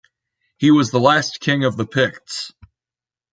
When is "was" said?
0.71-0.89